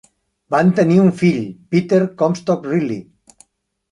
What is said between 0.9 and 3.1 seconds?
un fill, Peter Comstock Riley.